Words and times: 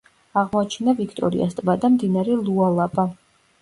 აღმოაჩინა 0.41 0.95
ვიქტორიას 1.03 1.55
ტბა 1.61 1.79
და 1.85 1.95
მდინარე 2.01 2.43
ლუალაბა. 2.51 3.11